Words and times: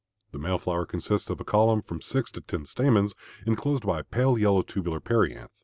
The 0.31 0.39
male 0.39 0.57
flower 0.57 0.87
consists 0.87 1.29
of 1.29 1.39
a 1.39 1.43
column 1.43 1.77
of 1.77 1.85
from 1.85 2.01
six 2.01 2.31
to 2.31 2.41
ten 2.41 2.65
stamens 2.65 3.13
enclosed 3.45 3.85
by 3.85 3.99
a 3.99 4.03
pale 4.03 4.35
yellow 4.35 4.63
tubular 4.63 4.99
perianth. 4.99 5.49